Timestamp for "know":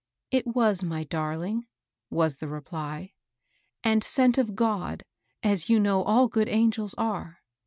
5.79-6.01